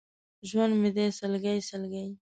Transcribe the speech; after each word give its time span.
ژوند 0.49 0.73
مې 0.81 0.89
دی 0.95 1.07
سلګۍ، 1.19 1.57
سلګۍ! 1.69 2.07